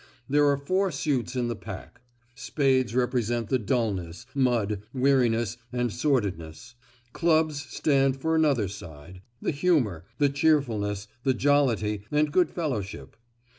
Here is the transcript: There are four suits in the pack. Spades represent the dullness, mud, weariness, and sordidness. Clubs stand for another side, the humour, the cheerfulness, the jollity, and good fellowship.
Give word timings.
There 0.27 0.47
are 0.47 0.57
four 0.57 0.89
suits 0.91 1.35
in 1.35 1.47
the 1.47 1.55
pack. 1.55 2.01
Spades 2.33 2.95
represent 2.95 3.49
the 3.49 3.59
dullness, 3.59 4.25
mud, 4.33 4.81
weariness, 4.95 5.57
and 5.71 5.93
sordidness. 5.93 6.73
Clubs 7.13 7.61
stand 7.69 8.17
for 8.19 8.33
another 8.33 8.67
side, 8.67 9.21
the 9.43 9.51
humour, 9.51 10.05
the 10.17 10.29
cheerfulness, 10.29 11.07
the 11.21 11.35
jollity, 11.35 12.05
and 12.09 12.33
good 12.33 12.49
fellowship. 12.49 13.15